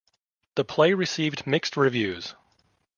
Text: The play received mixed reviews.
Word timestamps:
The 0.55 0.65
play 0.65 0.95
received 0.95 1.45
mixed 1.45 1.77
reviews. 1.77 2.33